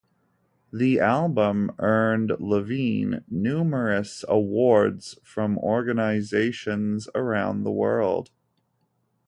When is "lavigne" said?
2.39-3.17